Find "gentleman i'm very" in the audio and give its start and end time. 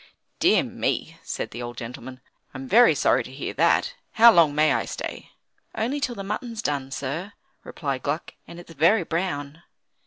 1.77-2.95